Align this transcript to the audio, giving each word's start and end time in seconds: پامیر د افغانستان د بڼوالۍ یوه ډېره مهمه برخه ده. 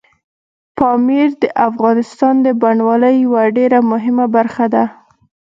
پامیر 0.77 1.29
د 1.41 1.43
افغانستان 1.69 2.35
د 2.45 2.47
بڼوالۍ 2.61 3.15
یوه 3.25 3.43
ډېره 3.57 3.79
مهمه 3.91 4.25
برخه 4.35 4.65
ده. 4.73 4.83